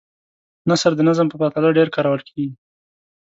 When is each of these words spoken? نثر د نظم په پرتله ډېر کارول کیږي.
نثر 0.69 0.91
د 0.95 1.01
نظم 1.07 1.27
په 1.29 1.35
پرتله 1.41 1.69
ډېر 1.77 1.87
کارول 1.95 2.21
کیږي. 2.27 2.51